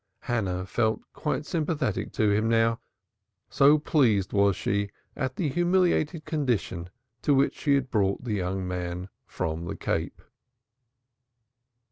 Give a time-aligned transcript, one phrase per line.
[0.21, 2.79] Hannah felt quite sympathetic with him now,
[3.51, 6.89] so pleased was she at the humiliated condition
[7.21, 10.23] to which she had brought the young man from the Cape.